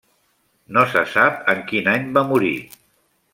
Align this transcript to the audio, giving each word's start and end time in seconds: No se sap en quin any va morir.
No 0.77 0.85
se 0.93 1.03
sap 1.17 1.37
en 1.53 1.61
quin 1.73 1.91
any 1.93 2.09
va 2.17 2.25
morir. 2.33 2.53